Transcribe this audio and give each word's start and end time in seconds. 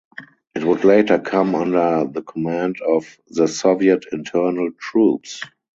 It 0.55 0.63
would 0.63 0.83
later 0.83 1.19
come 1.19 1.53
under 1.53 2.07
the 2.11 2.23
command 2.23 2.77
of 2.81 3.19
the 3.27 3.47
Soviet 3.47 4.05
Internal 4.11 4.71
Troops. 4.79 5.43